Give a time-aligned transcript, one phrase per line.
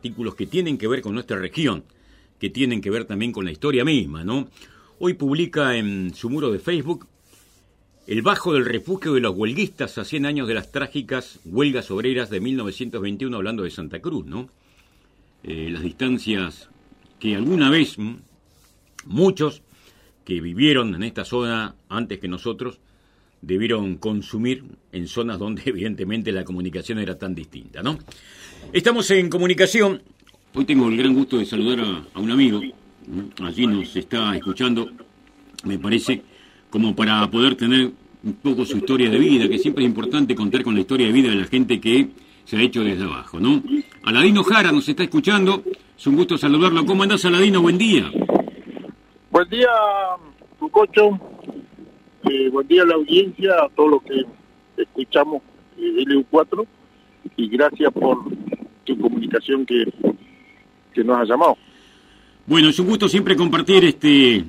[0.00, 1.84] artículos que tienen que ver con nuestra región,
[2.38, 4.48] que tienen que ver también con la historia misma, ¿no?
[4.98, 7.06] Hoy publica en su muro de Facebook
[8.06, 12.30] el bajo del refugio de los huelguistas a 100 años de las trágicas huelgas obreras
[12.30, 14.48] de 1921, hablando de Santa Cruz, ¿no?
[15.42, 16.70] Eh, las distancias
[17.18, 17.96] que alguna vez
[19.04, 19.60] muchos
[20.24, 22.80] que vivieron en esta zona antes que nosotros
[23.42, 27.98] debieron consumir en zonas donde evidentemente la comunicación era tan distinta, ¿no?
[28.72, 30.02] Estamos en comunicación.
[30.54, 31.80] Hoy tengo el gran gusto de saludar
[32.14, 32.60] a, un amigo.
[33.42, 34.90] Allí nos está escuchando,
[35.64, 36.22] me parece,
[36.68, 37.90] como para poder tener
[38.22, 41.12] un poco su historia de vida, que siempre es importante contar con la historia de
[41.12, 42.08] vida de la gente que
[42.44, 43.62] se ha hecho desde abajo, ¿no?
[44.02, 45.62] Aladino Jara nos está escuchando.
[45.96, 46.84] Es un gusto saludarlo.
[46.84, 47.62] ¿Cómo andás, Aladino?
[47.62, 48.10] Buen día.
[49.30, 49.68] Buen día,
[50.58, 51.29] Tucocho.
[52.32, 54.24] Eh, buen día a la audiencia, a todos los que
[54.76, 55.42] escuchamos
[55.76, 56.64] de LU4
[57.36, 58.18] y gracias por
[58.84, 59.92] tu comunicación que,
[60.94, 61.56] que nos ha llamado.
[62.46, 64.44] Bueno, es un gusto siempre compartir este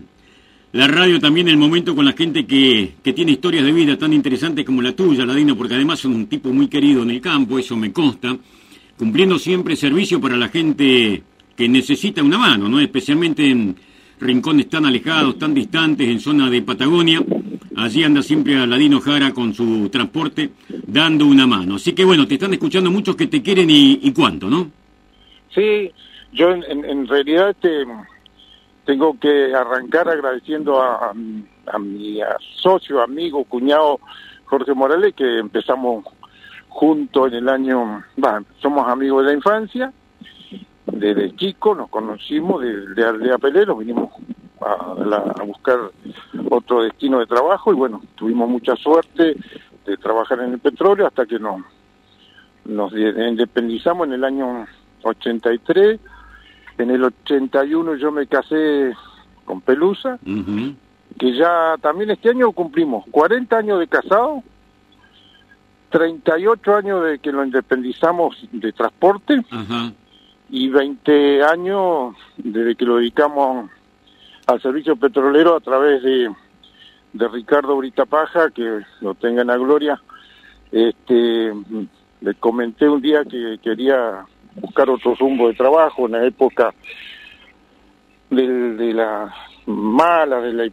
[0.74, 4.14] la radio también el momento con la gente que, que tiene historias de vida tan
[4.14, 7.58] interesantes como la tuya, Ladino, porque además son un tipo muy querido en el campo,
[7.58, 8.38] eso me consta,
[8.96, 11.24] cumpliendo siempre servicio para la gente
[11.56, 12.80] que necesita una mano, ¿no?
[12.80, 13.76] Especialmente en
[14.20, 17.22] rincones tan alejados, tan distantes, en zona de Patagonia,
[17.78, 20.52] Allí anda siempre Aladino Jara con su transporte
[20.88, 21.76] dando una mano.
[21.76, 24.70] Así que bueno, te están escuchando muchos que te quieren y, cuánto, ¿no?
[25.54, 25.92] Sí,
[26.34, 27.86] yo en, realidad este,
[28.86, 31.14] tengo que arrancar agradeciendo a,
[31.68, 32.20] a, mi
[32.62, 34.00] socio, amigo, cuñado
[34.46, 36.06] Jorge Morales, que empezamos
[36.68, 38.04] juntos en el año,
[38.62, 39.94] somos amigos de la infancia,
[40.86, 44.10] desde chico nos conocimos, de, de Aldea Pelero, vinimos
[44.62, 45.80] a, buscar
[46.56, 49.38] otro destino de trabajo y bueno, tuvimos mucha suerte
[49.86, 51.62] de trabajar en el petróleo hasta que nos,
[52.66, 54.68] nos independizamos en el año
[55.04, 56.00] 83.
[56.78, 58.94] En el 81 yo me casé
[59.46, 60.20] con Pelusa,
[61.18, 64.44] que ya también este año cumplimos 40 años de casado,
[65.90, 69.42] 38 años de que lo independizamos de transporte
[70.50, 73.70] y 20 años desde que lo dedicamos
[74.48, 76.30] al servicio petrolero a través de,
[77.14, 80.02] de Ricardo Britapaja, que lo tenga en la gloria.
[80.72, 81.54] Este,
[82.22, 84.26] le comenté un día que quería
[84.56, 86.74] buscar otro rumbo de trabajo en la época
[88.30, 89.34] de la
[89.66, 90.72] mala, de la,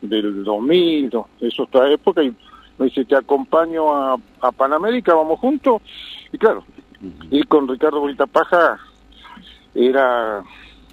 [0.00, 2.34] del 2000, eso esta época, y
[2.78, 5.82] me dice, te acompaño a, a Panamérica, vamos juntos.
[6.32, 6.64] Y claro,
[7.30, 8.78] ir con Ricardo Britapaja
[9.74, 10.42] era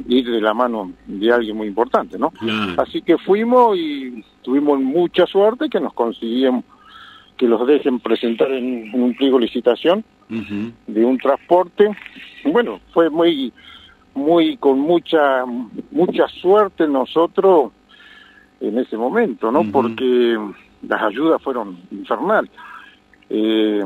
[0.08, 2.32] ir de la mano de alguien muy importante, ¿no?
[2.78, 6.64] Así que fuimos y tuvimos mucha suerte que nos consiguieron
[7.38, 10.04] que los dejen presentar en, un pliego de licitación
[10.88, 11.90] de un transporte.
[12.44, 13.52] Bueno, fue muy,
[14.14, 15.46] muy, con mucha,
[15.92, 17.72] mucha suerte nosotros
[18.60, 19.64] en ese momento, ¿no?
[19.72, 20.38] Porque
[20.88, 22.52] las ayudas fueron infernales.
[23.30, 23.84] Eh,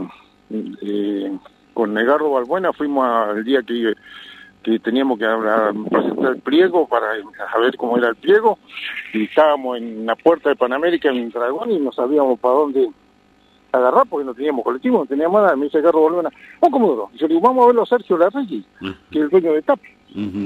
[0.81, 1.37] eh,
[1.73, 3.93] con Negardo Balbuena fuimos al día que
[4.63, 5.25] que teníamos que
[5.89, 7.07] presentar el pliego para
[7.51, 8.57] saber cómo era el pliego
[9.13, 12.89] y estábamos en la puerta de Panamérica en Dragón y no sabíamos para dónde
[13.73, 15.55] agarrar porque no teníamos colectivo, no teníamos nada.
[15.55, 16.29] Me dice Carlos Bolvena,
[16.59, 17.09] oh, Comodoro.
[17.13, 18.63] Y yo le digo, vamos a verlo a Sergio Larregui,
[19.11, 19.79] que es el dueño de TAP.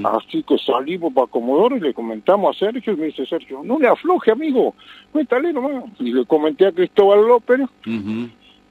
[0.06, 3.78] Así que salimos para Comodoro y le comentamos a Sergio y me dice Sergio, no
[3.78, 4.74] le afloje, amigo,
[5.14, 5.84] métale nomás.
[6.00, 7.60] Y le comenté a Cristóbal López,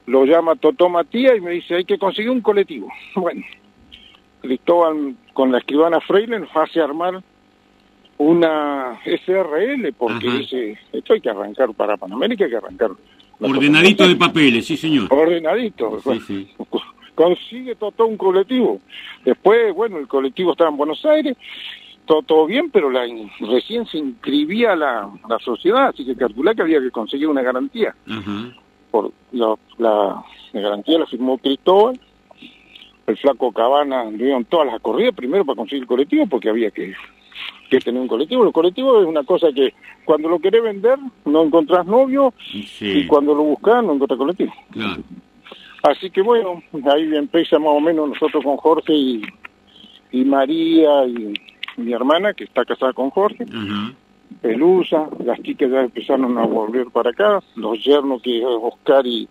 [0.07, 2.87] lo llama Totó Matías y me dice, hay que conseguir un colectivo.
[3.15, 3.43] Bueno,
[4.47, 7.21] Cristóbal con la escribana Freire nos hace armar
[8.17, 12.91] una SRL porque dice, esto hay que arrancar para Panamérica, hay que arrancar.
[13.39, 15.07] Ordenadito de papeles, sí señor.
[15.11, 15.99] Ordenadito.
[17.15, 18.79] Consigue todo, un colectivo.
[19.25, 21.35] Después, bueno, el colectivo estaba en Buenos Aires,
[22.05, 23.05] todo, todo bien, pero la,
[23.41, 27.93] recién se inscribía la, la sociedad, así que calculé que había que conseguir una garantía.
[28.91, 31.99] Por la, la garantía la firmó Cristóbal
[33.07, 36.93] el flaco Cabana dieron todas las corridas primero para conseguir el colectivo porque había que,
[37.69, 38.45] que tener un colectivo.
[38.45, 39.73] El colectivo es una cosa que
[40.03, 44.53] cuando lo querés vender no encontrás novio y cuando lo buscás no encontrás colectivo.
[45.83, 46.61] Así que bueno,
[46.93, 49.21] ahí empieza más o menos nosotros con Jorge y,
[50.11, 51.33] y María y
[51.77, 53.45] mi hermana que está casada con Jorge.
[54.41, 59.29] Pelusa, las chicas ya empezaron a volver para acá, los yernos que Oscar y,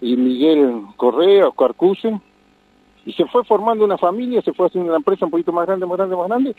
[0.00, 2.20] y Miguel Correa, Oscar Cusen,
[3.04, 5.86] y se fue formando una familia, se fue haciendo una empresa un poquito más grande,
[5.86, 6.56] más grande, más grande,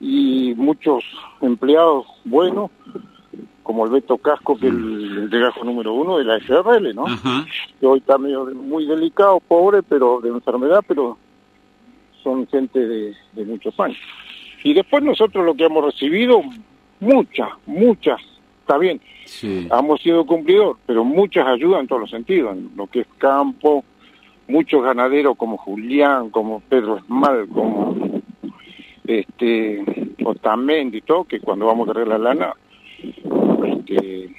[0.00, 1.02] y muchos
[1.40, 2.70] empleados buenos,
[3.62, 7.06] como el Beto Casco, que es el delegajo número uno de la SRL, ¿no?
[7.80, 11.18] Que hoy está medio muy delicado, pobre, pero de enfermedad, pero
[12.22, 13.98] son gente de, de muchos años.
[14.62, 16.42] Y después nosotros lo que hemos recibido,
[17.00, 18.20] muchas, muchas,
[18.60, 19.66] está bien, Sí.
[19.72, 23.84] hemos sido cumplidor, pero muchas ayudas en todos los sentidos, en lo que es campo,
[24.48, 27.96] muchos ganaderos como Julián, como Pedro Esmal, como
[29.06, 29.82] este
[30.24, 32.52] Otamendi y todo, que cuando vamos a cargar la lana,
[33.64, 34.30] este,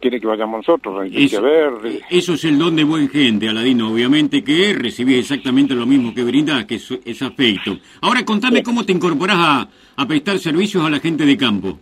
[0.00, 2.00] quiere que vayamos nosotros, Eso, Verde.
[2.10, 6.22] eso es el don de buen gente, Aladino, obviamente que recibís exactamente lo mismo que
[6.24, 7.78] brindás, que es, es afecto.
[8.02, 11.78] Ahora contame cómo te incorporás a, a prestar servicios a la gente de campo.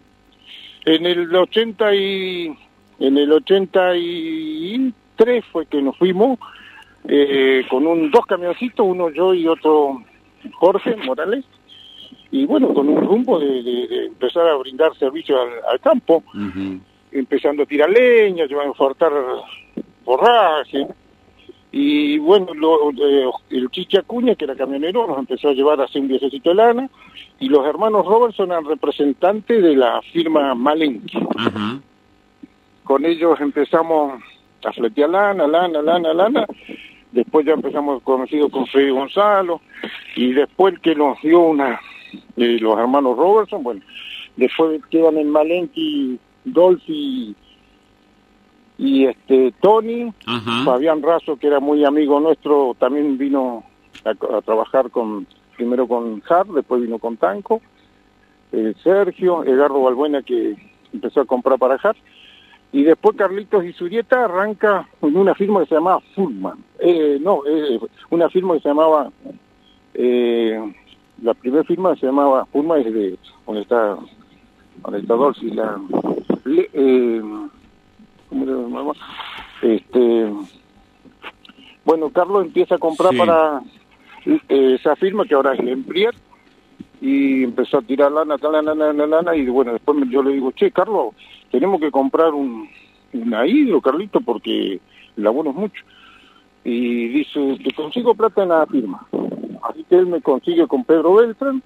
[0.84, 2.52] En el 80 y
[2.99, 6.38] en el 83 fue que nos fuimos
[7.08, 10.02] eh, con un dos camioncitos, uno yo y otro
[10.54, 11.44] Jorge Morales,
[12.31, 16.22] y bueno, con un rumbo de, de- de empezar a brindar servicio al, al campo,
[17.12, 19.12] empezando a tirar leña, llevando a cortar
[20.04, 20.87] forraje,
[21.70, 25.84] y bueno, lo- eh, el Chicha Acuña, que era camionero, nos empezó a llevar a
[25.84, 26.90] hacer un viajecito de lana,
[27.38, 31.19] y los hermanos Robertson eran representantes de la firma Malenki.
[32.84, 34.22] Con ellos empezamos
[34.64, 36.46] a fletear lana, lana, lana, lana.
[37.12, 39.61] Después ya empezamos conocidos con Freddy Gonzalo
[40.17, 41.79] y después que nos dio una
[42.37, 43.82] de los hermanos Robertson, bueno,
[44.37, 47.37] después quedan en Malenki, Dolphy
[48.79, 50.64] y este Tony, Ajá.
[50.64, 53.62] Fabián Razo, que era muy amigo nuestro, también vino
[54.05, 55.26] a, a trabajar con
[55.56, 57.61] primero con Hart, después vino con Tanco,
[58.53, 60.56] eh, Sergio, Edgardo Balbuena que
[60.93, 61.99] empezó a comprar para Hart,
[62.72, 67.40] y después Carlitos y Surieta arranca en una firma que se llamaba Fullman, eh, no,
[67.46, 67.78] eh,
[68.10, 69.10] una firma que se llamaba,
[69.94, 70.72] eh,
[71.22, 73.96] la primera firma se llamaba Fullman es de donde está,
[74.82, 75.78] donde está Dolce, la,
[76.44, 77.22] le- eh,
[78.28, 78.92] ¿cómo se llama?
[79.62, 80.32] Este,
[81.84, 83.18] bueno, Carlos empieza a comprar Sí.
[83.18, 83.60] para
[84.26, 86.14] eh, esa firma que ahora es Lemprier
[87.00, 90.52] y empezó a tirar lana, tal, lana, lana, lana, y bueno, después yo le digo,
[90.52, 91.14] che, Carlos,
[91.52, 92.69] tenemos que comprar un,
[93.12, 94.81] una hidro, Carlito, porque
[95.16, 95.84] el abono es mucho.
[96.64, 99.06] Y dice, te consigo plata en la firma.
[99.62, 101.62] Así que él me consigue con Pedro Beltrán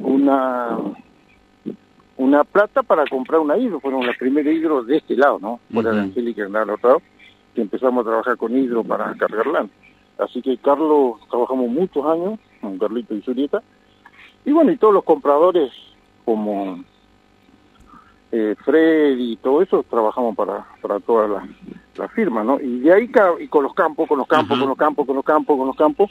[0.00, 0.76] una
[2.16, 3.80] una plata para comprar una hidro.
[3.80, 5.60] Fueron la primera hidro de este lado, ¿no?
[5.72, 6.08] Fuera de Ujú.
[6.08, 7.02] Angélica, en el otro lado,
[7.54, 9.70] que empezamos a trabajar con hidro para cargar lana.
[10.18, 13.62] Así que Carlos, trabajamos muchos años con Carlito y Julieta.
[14.44, 15.72] Y bueno, y todos los compradores
[16.24, 16.84] como
[18.32, 21.48] eh, Fred y todo eso, trabajamos para, para toda la,
[21.96, 22.60] la firma, ¿no?
[22.60, 23.10] Y de ahí,
[23.40, 25.76] y con los campos, con los campos, con los campos, con los campos, con los
[25.76, 26.10] campos.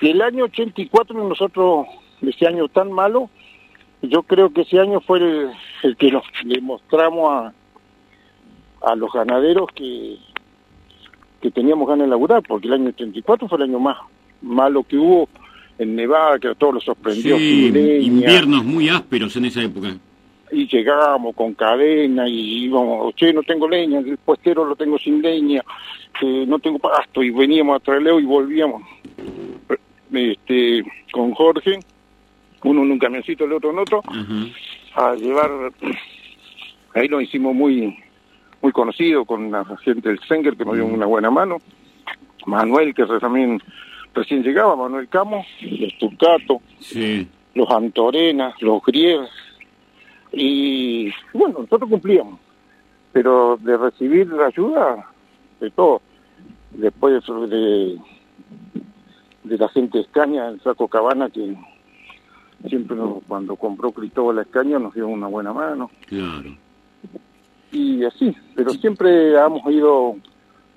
[0.00, 1.86] Y el año 84 nosotros,
[2.22, 3.30] ese año tan malo,
[4.02, 5.50] yo creo que ese año fue el,
[5.82, 7.52] el que nos le mostramos a,
[8.90, 10.18] a los ganaderos que,
[11.40, 13.96] que teníamos ganas de laburar, porque el año 84 fue el año más
[14.42, 15.28] malo que hubo
[15.78, 17.36] en Nevada, que a todos los sorprendió.
[17.36, 19.96] Sí, inviernos muy ásperos en esa época.
[20.52, 25.20] Y llegábamos con cadena y íbamos, che, no tengo leña, el puestero lo tengo sin
[25.22, 25.62] leña,
[26.22, 28.82] eh, no tengo pasto, y veníamos a traerlo y volvíamos.
[30.12, 31.80] Este, con Jorge,
[32.62, 34.02] uno en un camioncito, el otro en otro,
[34.94, 35.50] a llevar,
[36.94, 37.98] ahí nos hicimos muy
[38.62, 41.58] muy conocidos con la gente del Senger que nos dio una buena mano,
[42.46, 43.60] Manuel que también
[44.14, 47.26] recién llegaba, Manuel Camo, los Turcato, Sí.
[47.54, 49.28] los Antorenas, los Grieves,
[50.36, 52.38] y bueno, nosotros cumplíamos,
[53.12, 55.06] pero de recibir la ayuda
[55.60, 56.00] de todo,
[56.72, 57.98] después de,
[59.44, 61.54] de la gente de Escaña, el Saco Cabana, que
[62.68, 66.56] siempre nos- cuando compró Cristóbal la Escaña nos dio una buena mano, Claro.
[67.72, 70.16] y así, pero siempre hemos ido,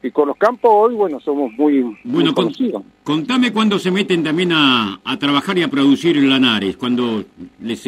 [0.04, 2.84] y con los campos hoy, bueno, somos muy, muy Bueno, con- conocidos.
[3.04, 7.24] contame cuándo se meten también a, a trabajar y a producir en Lanares, cuando
[7.62, 7.84] les,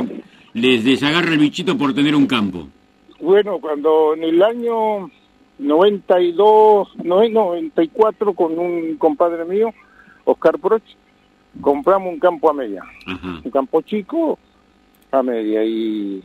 [0.54, 2.68] les desagarra el bichito por tener un campo.
[3.20, 5.10] Bueno, cuando en el año
[5.60, 9.74] 92, no, 94, con un compadre mío,
[10.24, 10.84] Oscar Proch,
[11.62, 13.42] compramos un campo a media, Ajá.
[13.44, 14.40] un campo chico
[15.12, 16.24] a media, y,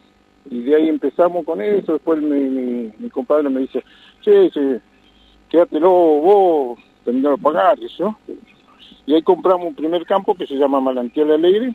[0.51, 3.83] y de ahí empezamos con eso, después mi, mi, mi compadre me dice,
[4.23, 4.81] che, che,
[5.49, 8.17] quédatelo vos, terminó de pagar, eso.
[9.07, 11.75] Y ahí compramos un primer campo que se llama Malantial Alegre,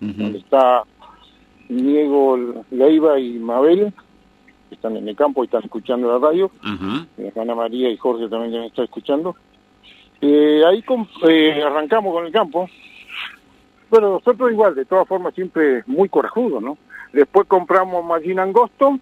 [0.00, 0.84] donde está
[1.70, 2.36] Diego
[2.70, 3.92] Leiva y Mabel,
[4.68, 7.06] que están en el campo y están escuchando la radio, Ajá.
[7.16, 9.36] mi hermana María y Jorge también me está escuchando.
[10.20, 10.84] Eh, ahí
[11.28, 12.68] eh, arrancamos con el campo,
[13.88, 16.76] pero nosotros igual, de todas formas siempre muy corajudos, ¿no?
[17.12, 18.98] Después compramos Magina Angosto,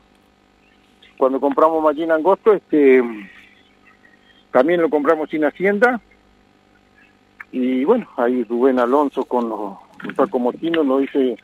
[1.16, 3.02] cuando compramos Magina Angosto, este,
[4.52, 6.00] también lo compramos sin hacienda,
[7.50, 9.78] Y bueno, ahí Rubén Alonso con los
[10.14, 11.36] Paco Motino nos dice,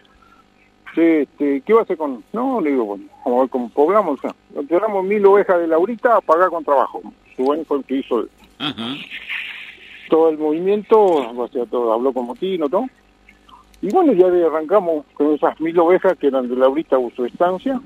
[0.97, 2.23] este, ¿qué va a hacer con...?
[2.33, 4.19] No, le digo, bueno, vamos a ver cómo poblamos.
[4.19, 7.03] O sea, mil ovejas de Laurita a pagar con trabajo.
[7.37, 8.27] Rubén fue el que hizo
[10.09, 12.87] todo el movimiento, o sea, todo, habló con Motino, todo.
[13.83, 17.81] Y bueno, ya arrancamos con esas mil ovejas que eran de Laurita a su estancia.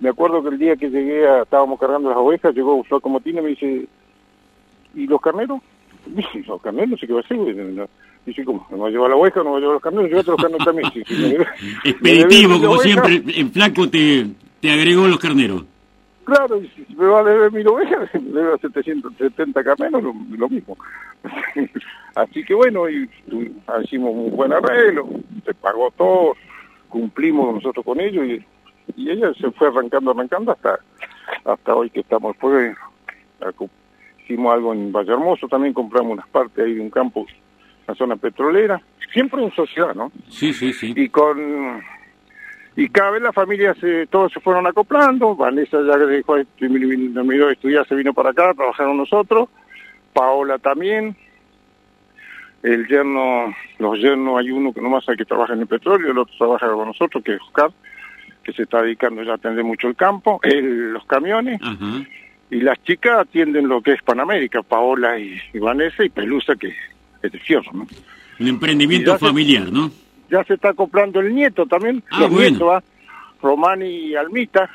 [0.00, 3.40] Me acuerdo que el día que llegué, a, estábamos cargando las ovejas, llegó Flaco Motino
[3.40, 3.86] y me dice,
[4.94, 5.60] ¿y los carneros?
[6.06, 7.88] Dice, los carneros, no sé qué va a hacer.
[8.26, 8.66] Dice, ¿cómo?
[8.70, 10.10] ¿No va a llevar la oveja o no va a llevar los carneros?
[10.10, 10.92] Llévate los carneros también.
[11.84, 14.26] Expeditivo, como siempre, en flaco te,
[14.60, 15.64] te agregó los carneros.
[16.24, 20.48] Claro, y si me va a deber mil ovejas, me debe 770 carneros, lo, lo
[20.48, 20.76] mismo.
[22.14, 23.08] Así que bueno, y,
[23.82, 25.08] hicimos un buen arreglo,
[25.44, 26.36] se pagó todo,
[26.88, 28.44] cumplimos nosotros con ellos y,
[28.96, 30.78] y ella se fue arrancando, arrancando hasta
[31.44, 32.76] hasta hoy que estamos después
[34.18, 37.26] hicimos algo en Valle Hermoso, también compramos unas partes ahí de un campo,
[37.90, 38.80] la zona petrolera,
[39.12, 40.12] siempre en sociedad, ¿no?
[40.28, 40.92] Sí, sí, sí.
[40.96, 41.82] Y con
[42.76, 46.46] y cada vez las familias se, todos se fueron acoplando, Vanessa ya dejó de
[47.52, 49.48] estudiar, se vino para acá, trabajaron nosotros,
[50.12, 51.16] Paola también,
[52.62, 56.18] el yerno, los yernos hay uno que nomás hay que trabaja en el petróleo, el
[56.18, 57.70] otro trabaja con nosotros, que es Oscar,
[58.44, 61.60] que se está dedicando ya a atender mucho el campo, el, los camiones,
[62.50, 66.74] y las chicas atienden lo que es Panamérica, Paola y, Vanessa, y Pelusa, que
[67.40, 67.86] fierro, ¿no?
[68.38, 69.90] Un emprendimiento familiar, ¿no?
[70.30, 72.82] Ya se está acoplando el nieto también, ah, los nietos.
[73.42, 74.70] Román y Almita.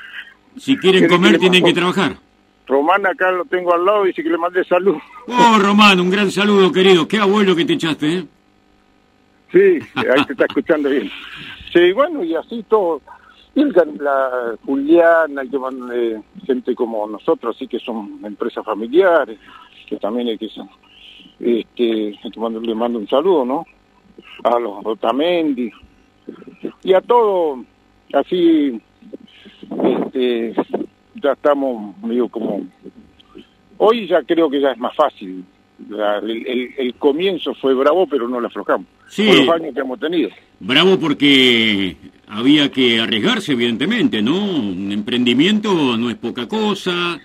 [0.57, 2.17] Si quieren comer, tienen que trabajar.
[2.67, 4.97] Román acá lo tengo al lado, dice que le mande salud.
[5.27, 7.07] Oh, Román, un gran saludo, querido.
[7.07, 8.25] Qué abuelo que te echaste, ¿eh?
[9.51, 11.09] Sí, ahí te está escuchando bien.
[11.71, 13.01] Sí, bueno, y así todo.
[13.53, 19.39] Y la Juliana, que van eh, gente como nosotros, así que son empresas familiares,
[19.87, 20.49] que también hay que...
[21.39, 22.17] Este,
[22.61, 23.65] le mando un saludo, ¿no?
[24.43, 25.71] A los Rotamendi
[26.83, 27.63] y a todo,
[28.13, 28.79] así,
[29.83, 30.53] este,
[31.15, 32.65] ya estamos medio como...
[33.77, 35.43] Hoy ya creo que ya es más fácil.
[35.89, 38.87] el, comienzo fue bravo, pero no lo aflojamos.
[39.07, 39.25] Sí.
[39.25, 40.29] los años que hemos tenido.
[40.59, 44.35] Bravo porque había que arriesgarse, evidentemente, ¿no?
[44.35, 47.19] Un emprendimiento no es poca cosa,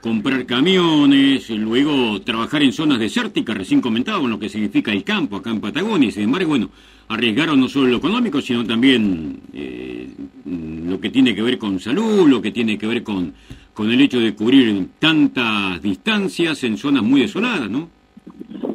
[0.00, 5.50] comprar camiones, luego trabajar en zonas desérticas, recién comentado, lo que significa el campo acá
[5.50, 6.70] en Patagonia, sin embargo, bueno,
[7.08, 10.08] arriesgaron no solo lo económico, sino también eh,
[10.44, 13.34] lo que tiene que ver con salud, lo que tiene que ver con,
[13.74, 17.88] con el hecho de cubrir tantas distancias en zonas muy desoladas, ¿no?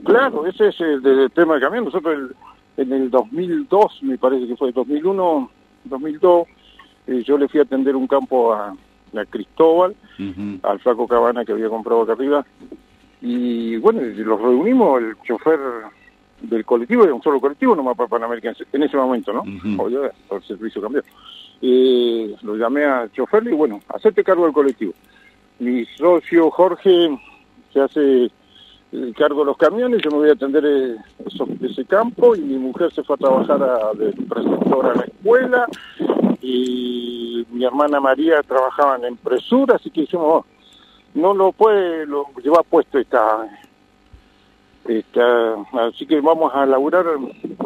[0.03, 1.85] Claro, ese es el, tema del camión.
[1.85, 2.31] Nosotros
[2.77, 5.51] en el 2002, me parece que fue 2001,
[5.85, 6.47] 2002,
[7.07, 8.75] eh, yo le fui a atender un campo a,
[9.19, 9.95] a Cristóbal,
[10.63, 12.45] al flaco Cabana que había comprado acá arriba,
[13.21, 15.59] y bueno, los reunimos, el chofer
[16.41, 19.43] del colectivo, era un solo colectivo nomás para Panamérica en ese momento, ¿no?
[19.43, 21.01] el servicio cambió.
[21.61, 24.93] Eh, lo llamé a chofer y bueno, hacete cargo del colectivo.
[25.59, 27.17] Mi socio Jorge
[27.73, 28.31] se hace
[29.17, 30.95] cargo los camiones, yo me voy a atender eh,
[31.61, 35.67] ese campo y mi mujer se fue a trabajar de preceptora a la escuela
[36.41, 40.45] y mi hermana María trabajaba en impresura, así que dijimos, oh,
[41.13, 43.47] no lo puede, lo lleva puesto esta,
[44.85, 45.55] esta,
[45.87, 47.05] así que vamos a laburar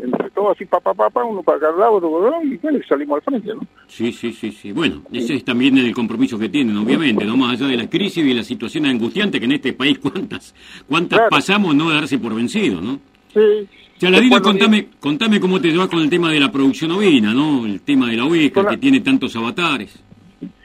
[0.01, 1.97] entre todos así, papá, papá, uno para cada lado,
[2.43, 3.61] y bueno, salimos al frente, ¿no?
[3.87, 4.71] Sí, sí, sí, sí.
[4.71, 8.25] Bueno, ese es también el compromiso que tienen, obviamente, no más allá de la crisis
[8.25, 10.55] y la situación angustiante que en este país, ¿cuántas,
[10.87, 12.99] cuántas pasamos no darse por vencido, no?
[13.33, 13.67] Sí.
[13.97, 17.65] Chaladino, contame, contame cómo te llevas con el tema de la producción ovina, ¿no?
[17.65, 20.03] El tema de la oveja, que tiene tantos avatares.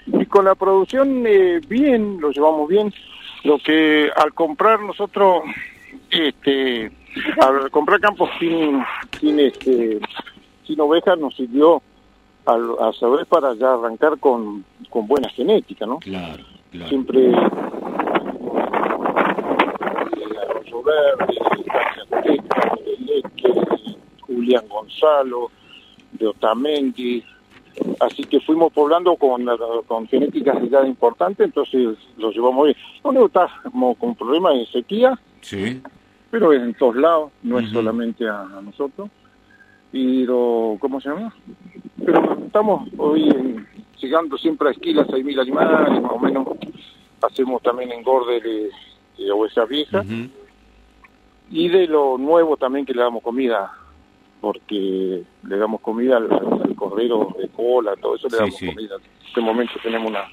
[0.06, 2.94] Y con la producción, eh, bien, lo llevamos bien.
[3.44, 5.42] Lo que al comprar nosotros,
[6.11, 6.90] este,
[7.40, 8.82] al comprar campos sin,
[9.18, 9.99] sin, este,
[10.66, 11.82] sin ovejas, nos sirvió
[12.46, 12.54] a,
[12.88, 15.99] a saber para ya arrancar con, con buena genética, ¿no?
[15.99, 16.88] Claro, claro.
[16.88, 17.32] Siempre
[20.49, 21.37] arroyo verde,
[24.20, 25.50] Julián Gonzalo,
[26.12, 27.25] de Otamendi,
[28.00, 29.46] así que fuimos poblando con,
[29.87, 32.76] con genéticas de edad importante, entonces los llevamos bien.
[33.04, 35.80] No estamos con problemas de sequía, sí.
[36.30, 39.11] Pero en todos lados, no es solamente a, nosotros.
[39.92, 41.35] Pero, ¿cómo se llama?
[42.04, 43.64] Pero estamos hoy
[43.99, 46.49] llegando siempre a esquilas, 6.000 animales, más o menos.
[47.23, 48.71] Hacemos también engorde de,
[49.18, 50.06] de ovejas viejas.
[51.50, 53.73] Y de lo nuevo también que le damos comida
[54.40, 56.28] porque le damos comida al,
[56.76, 58.97] cordero de cola, todo eso le damos comida.
[58.97, 60.25] En este momento tenemos una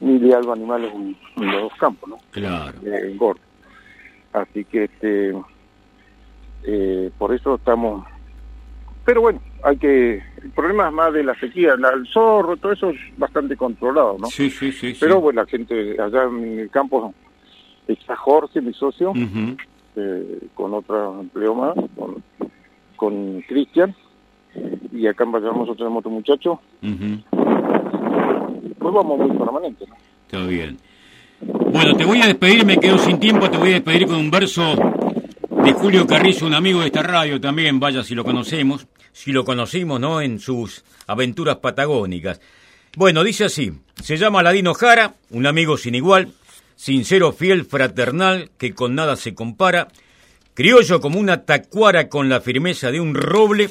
[0.00, 2.18] mil y algo animales en, los dos campos, ¿no?
[2.30, 2.78] Claro.
[2.84, 3.16] Eh,
[4.32, 5.34] Así que este
[6.64, 8.04] Eh, por eso estamos...
[9.04, 10.22] Pero bueno, hay que...
[10.42, 14.26] El problema es más de la sequía, el zorro, todo eso es bastante controlado, ¿no?
[14.26, 14.94] Sí, sí, sí.
[15.00, 17.14] Pero bueno, la gente allá en el campo
[17.86, 19.14] está Jorge, mi socio,
[19.96, 21.74] eh, con otro empleo más,
[22.96, 23.94] con Cristian,
[24.92, 26.60] y acá en Valladolid nosotros tenemos otro muchacho.
[28.78, 29.94] Pues vamos muy permanente, ¿no?
[30.26, 30.76] Está bien.
[31.40, 34.30] Bueno, te voy a despedir, me quedo sin tiempo, te voy a despedir con un
[34.30, 34.74] verso
[35.64, 39.44] de Julio Carrizo, un amigo de esta radio también, vaya si lo conocemos, si lo
[39.44, 40.20] conocimos, ¿no?
[40.20, 42.40] En sus aventuras patagónicas.
[42.96, 46.32] Bueno, dice así, se llama Ladino Jara, un amigo sin igual,
[46.74, 49.88] sincero, fiel, fraternal, que con nada se compara,
[50.54, 53.70] criollo como una tacuara con la firmeza de un roble,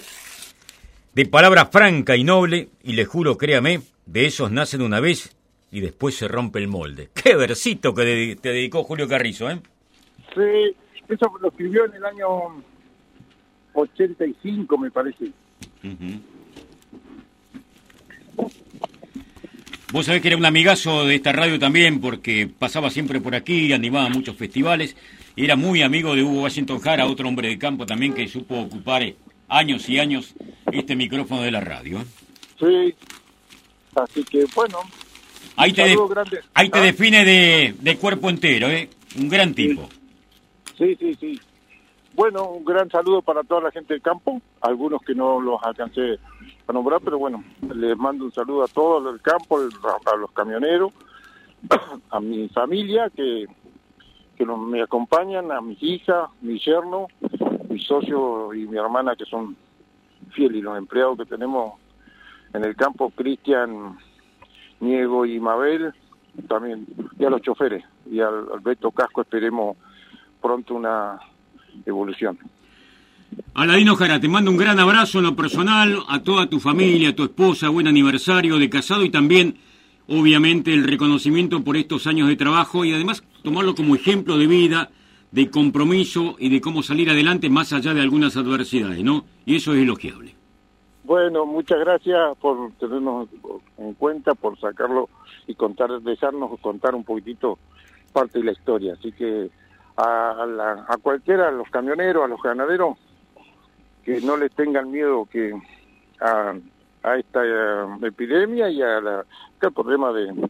[1.14, 5.36] de palabra franca y noble, y le juro, créame, de esos nacen una vez
[5.72, 7.10] y después se rompe el molde.
[7.14, 9.60] Qué versito que te dedicó Julio Carrizo, ¿eh?
[10.34, 10.76] Sí,
[11.08, 12.28] eso lo escribió en el año
[13.74, 15.32] 85, me parece.
[19.92, 23.72] Vos sabés que era un amigazo de esta radio también, porque pasaba siempre por aquí,
[23.72, 24.98] animaba muchos festivales,
[25.36, 28.60] y era muy amigo de Hugo Washington Jara, otro hombre de campo también que supo
[28.60, 29.04] ocupar
[29.48, 30.34] años y años
[30.72, 32.00] este micrófono de la radio.
[32.00, 32.06] ¿eh?
[32.60, 32.96] Sí,
[33.96, 34.80] así que bueno,
[35.56, 35.96] Ahí te,
[36.54, 36.82] ahí te ah.
[36.82, 38.90] define de, cuerpo entero, ¿eh?
[39.18, 39.90] Un gran tipo.
[40.78, 41.40] Sí, sí, sí.
[42.14, 46.20] Bueno, un gran saludo para toda la gente del campo, algunos que no los alcancé
[46.68, 50.92] a nombrar, pero bueno, les mando un saludo a todos del campo, a los camioneros,
[52.10, 53.46] a mi familia que,
[54.36, 57.08] que me acompañan, a mis hijas, mi yerno,
[57.70, 59.56] mi socio y mi hermana que son
[60.32, 61.74] fieles y los empleados que tenemos
[62.54, 63.98] en el campo, Cristian,
[64.80, 65.94] Niego y Mabel,
[66.48, 66.86] también,
[67.18, 69.78] y a los choferes, y al, Beto Casco esperemos
[70.42, 71.20] pronto una
[71.86, 72.38] evolución.
[73.56, 77.16] Aladino Jara, te mando un gran abrazo en lo personal, a toda tu familia, a
[77.16, 79.58] tu esposa, buen aniversario de casado y también,
[80.08, 84.92] obviamente, el reconocimiento por estos años de trabajo y además tomarlo como ejemplo de vida,
[85.32, 89.26] de compromiso y de cómo salir adelante más allá de algunas adversidades, ¿no?
[89.46, 90.37] Y eso es elogiable.
[91.08, 93.30] Bueno, muchas gracias por tenernos
[93.78, 95.08] en cuenta, por sacarlo
[95.48, 97.58] y contar, dejarnos contar un poquitito
[98.12, 98.92] parte de la historia.
[98.92, 99.50] Así que
[99.96, 102.98] a, a cualquiera, a los camioneros, a los ganaderos,
[104.04, 105.54] que no les tengan miedo que
[106.20, 106.56] a,
[107.16, 109.26] esta eh, epidemia y a la,
[109.62, 110.50] al problema de,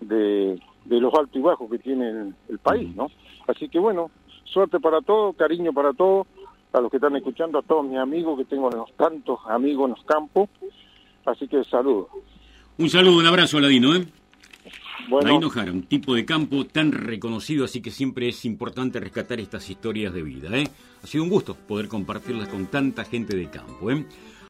[0.00, 3.08] de, los altos y bajos que tiene el país, ¿no?
[3.46, 4.10] Así que bueno,
[4.44, 6.26] suerte para todos, cariño para todos
[6.74, 9.90] a los que están escuchando, a todos mis amigos, que tengo los tantos amigos en
[9.90, 10.48] los campos.
[11.24, 12.08] Así que saludo.
[12.78, 13.94] Un saludo, un abrazo, Ladino.
[13.94, 14.04] ¿eh?
[15.08, 15.48] Bueno.
[15.48, 20.12] Jara, un tipo de campo tan reconocido, así que siempre es importante rescatar estas historias
[20.12, 20.48] de vida.
[20.56, 20.66] ¿eh?
[21.02, 23.90] Ha sido un gusto poder compartirlas con tanta gente de campo.
[23.90, 24.04] ¿eh?